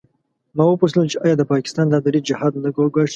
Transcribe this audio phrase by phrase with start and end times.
[0.55, 3.09] ما وپوښتل چې آیا د پاکستان دا دریځ جهاد نه ګواښي.